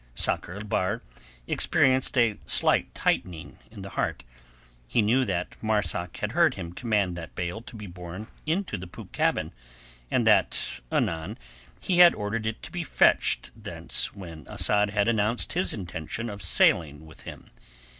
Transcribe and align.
Sakr 0.15 0.53
el 0.53 0.63
Bahr 0.63 1.03
experienced 1.45 2.17
a 2.17 2.39
slight 2.47 2.91
tightening 2.95 3.59
at 3.71 3.83
the 3.83 3.89
heart. 3.89 4.23
He 4.87 4.99
knew 5.03 5.25
that 5.25 5.55
Marzak 5.61 6.17
had 6.17 6.31
heard 6.31 6.55
him 6.55 6.73
command 6.73 7.15
that 7.15 7.35
bale 7.35 7.61
to 7.61 7.75
be 7.75 7.85
borne 7.85 8.25
into 8.47 8.79
the 8.79 8.87
poop 8.87 9.11
cabin, 9.11 9.51
and 10.09 10.25
that 10.25 10.57
anon 10.91 11.37
he 11.83 11.99
had 11.99 12.15
ordered 12.15 12.47
it 12.47 12.63
to 12.63 12.71
be 12.71 12.83
fetched 12.83 13.51
thence 13.55 14.11
when 14.15 14.47
Asad 14.47 14.89
had 14.89 15.07
announced 15.07 15.53
his 15.53 15.71
intention 15.71 16.31
of 16.31 16.41
sailing 16.41 17.05
with 17.05 17.21
him. 17.21 17.51